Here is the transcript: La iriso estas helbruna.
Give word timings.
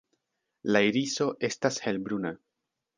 La 0.77 0.81
iriso 0.89 1.29
estas 1.51 1.81
helbruna. 1.87 2.37